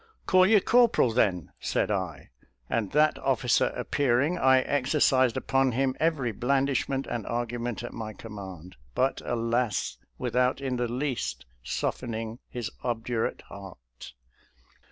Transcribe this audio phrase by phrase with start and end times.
[0.25, 2.31] "Call your corporal, then," said I,
[2.67, 8.77] and that officer appearing, I exercised upon him every blandishment and argument at my command;
[8.95, 14.13] but alas, without in the least softening his ob durate heart.